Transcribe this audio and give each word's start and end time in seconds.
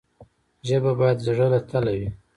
ژبه 0.67 0.91
باید 0.99 1.17
د 1.19 1.23
زړه 1.27 1.45
له 1.53 1.59
تله 1.69 1.93
وي. 1.99 2.09